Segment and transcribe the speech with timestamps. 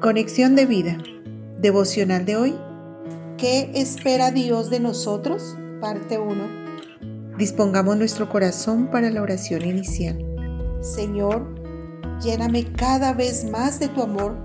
[0.00, 0.96] Conexión de vida.
[1.58, 2.58] Devocional de hoy.
[3.36, 5.58] ¿Qué espera Dios de nosotros?
[5.78, 7.36] Parte 1.
[7.36, 10.24] Dispongamos nuestro corazón para la oración inicial.
[10.80, 11.54] Señor,
[12.18, 14.38] lléname cada vez más de tu amor.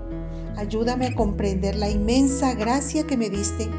[0.58, 3.70] Ayúdame a comprender la inmensa gracia que me diste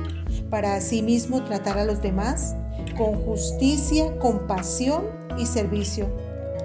[0.50, 2.55] para asimismo tratar a los demás
[2.98, 5.04] con justicia, compasión
[5.38, 6.07] y servicio.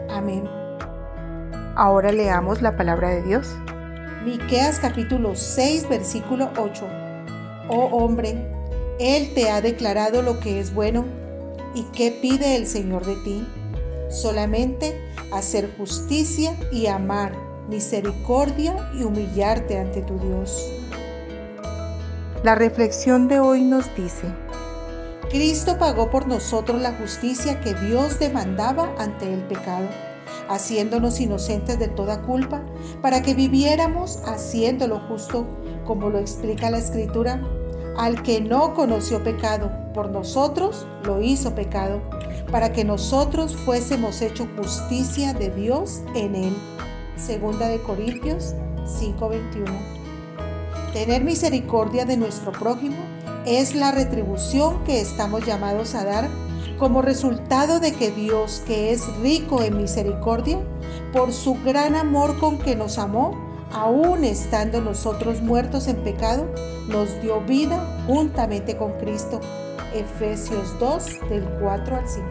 [0.08, 0.44] Amén.
[1.76, 3.54] Ahora leamos la palabra de Dios.
[4.24, 6.86] Miqueas capítulo 6 versículo 8.
[7.68, 8.36] Oh hombre,
[9.00, 11.04] Él te ha declarado lo que es bueno.
[11.74, 13.44] ¿Y qué pide el Señor de ti?
[14.10, 14.96] Solamente
[15.32, 17.34] hacer justicia y amar,
[17.68, 20.70] misericordia y humillarte ante tu Dios.
[22.44, 24.28] La reflexión de hoy nos dice,
[25.30, 29.88] Cristo pagó por nosotros la justicia que Dios demandaba ante el pecado
[30.52, 32.62] haciéndonos inocentes de toda culpa,
[33.00, 35.46] para que viviéramos haciendo lo justo,
[35.86, 37.42] como lo explica la Escritura.
[37.96, 42.00] Al que no conoció pecado, por nosotros lo hizo pecado,
[42.50, 46.56] para que nosotros fuésemos hecho justicia de Dios en él.
[47.16, 48.54] Segunda de Corintios
[48.86, 49.72] 5:21.
[50.92, 52.96] Tener misericordia de nuestro prójimo
[53.46, 56.28] es la retribución que estamos llamados a dar
[56.82, 60.58] como resultado de que Dios, que es rico en misericordia,
[61.12, 63.38] por su gran amor con que nos amó,
[63.72, 66.44] aún estando nosotros muertos en pecado,
[66.88, 69.38] nos dio vida juntamente con Cristo.
[69.94, 72.28] Efesios 2 del 4 al 5.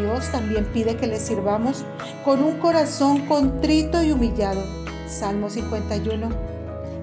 [0.00, 1.84] Dios también pide que le sirvamos
[2.24, 4.64] con un corazón contrito y humillado.
[5.06, 6.30] Salmo 51.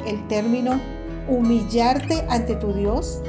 [0.08, 0.82] El término
[1.28, 3.22] humillarte ante tu Dios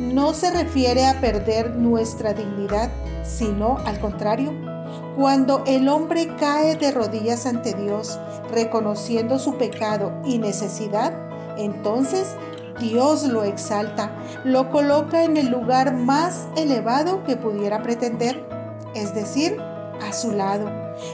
[0.00, 2.90] no se refiere a perder nuestra dignidad,
[3.22, 4.52] sino al contrario.
[5.16, 8.18] Cuando el hombre cae de rodillas ante Dios,
[8.50, 11.12] reconociendo su pecado y necesidad,
[11.56, 12.36] entonces
[12.80, 14.12] Dios lo exalta,
[14.44, 18.46] lo coloca en el lugar más elevado que pudiera pretender,
[18.94, 19.60] es decir,
[20.06, 20.70] a su lado,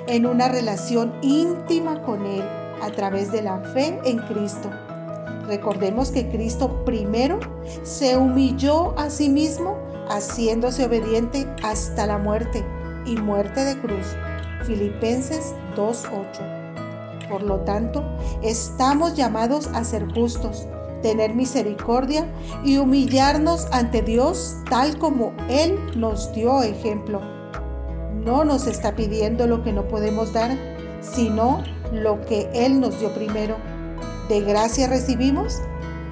[0.06, 2.44] en una relación íntima con Él
[2.82, 4.70] a través de la fe en Cristo.
[5.46, 7.38] Recordemos que Cristo primero
[7.82, 9.76] se humilló a sí mismo
[10.08, 12.64] haciéndose obediente hasta la muerte
[13.04, 14.06] y muerte de cruz.
[14.64, 17.28] Filipenses 2.8.
[17.28, 18.02] Por lo tanto,
[18.42, 20.66] estamos llamados a ser justos,
[21.02, 22.26] tener misericordia
[22.64, 27.20] y humillarnos ante Dios tal como Él nos dio ejemplo.
[28.24, 30.56] No nos está pidiendo lo que no podemos dar,
[31.02, 31.62] sino
[31.92, 33.56] lo que Él nos dio primero
[34.28, 35.60] de gracia recibimos,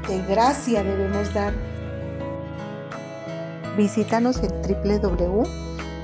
[0.08, 1.54] de gracia debemos dar.
[3.76, 4.50] Visítanos en